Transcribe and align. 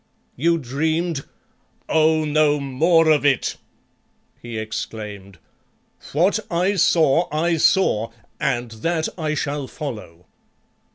You 0.35 0.57
dreamed" 0.57 1.25
"Oh! 1.87 2.25
no 2.25 2.59
more 2.59 3.07
of 3.11 3.23
it," 3.23 3.57
he 4.41 4.57
exclaimed. 4.57 5.37
"What 6.11 6.39
I 6.49 6.73
saw, 6.77 7.27
I 7.31 7.57
saw, 7.57 8.09
and 8.39 8.71
that 8.71 9.09
I 9.15 9.35
shall 9.35 9.67
follow. 9.67 10.25